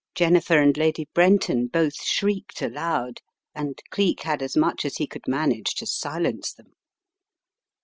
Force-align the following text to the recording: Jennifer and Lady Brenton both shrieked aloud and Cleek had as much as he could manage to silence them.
Jennifer 0.15 0.57
and 0.59 0.75
Lady 0.77 1.07
Brenton 1.13 1.67
both 1.67 1.93
shrieked 2.01 2.63
aloud 2.63 3.21
and 3.53 3.79
Cleek 3.91 4.21
had 4.23 4.41
as 4.41 4.57
much 4.57 4.83
as 4.83 4.97
he 4.97 5.05
could 5.05 5.27
manage 5.27 5.75
to 5.75 5.85
silence 5.85 6.51
them. 6.51 6.73